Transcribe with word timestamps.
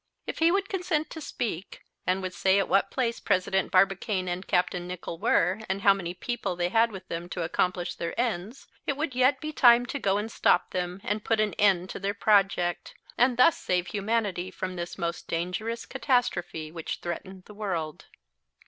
If 0.25 0.39
he 0.39 0.51
would 0.51 0.67
consent 0.67 1.11
to 1.11 1.21
speak, 1.21 1.83
and 2.07 2.23
would 2.23 2.33
say 2.33 2.57
at 2.57 2.67
what 2.67 2.89
place 2.89 3.19
President 3.19 3.71
Barbicane 3.71 4.27
and 4.27 4.47
Capt. 4.47 4.73
Nicholl 4.73 5.19
were, 5.19 5.59
and 5.69 5.83
how 5.83 5.93
many 5.93 6.15
people 6.15 6.55
they 6.55 6.69
had 6.69 6.91
with 6.91 7.07
them 7.07 7.29
to 7.29 7.43
accomplish 7.43 7.93
their 7.93 8.19
ends, 8.19 8.67
it 8.87 8.97
would 8.97 9.13
yet 9.13 9.39
be 9.39 9.51
time 9.51 9.85
to 9.85 9.99
go 9.99 10.17
and 10.17 10.31
stop 10.31 10.71
them 10.71 11.01
and 11.03 11.23
put 11.23 11.39
an 11.39 11.53
end 11.53 11.91
to 11.91 11.99
their 11.99 12.15
project, 12.15 12.95
and 13.15 13.37
thus 13.37 13.59
save 13.59 13.85
humanity 13.85 14.49
from 14.49 14.75
this 14.75 14.97
most 14.97 15.27
dangerous 15.27 15.85
catastrophe 15.85 16.71
which 16.71 16.97
threatened 17.03 17.43
the 17.45 17.53
world. 17.53 18.07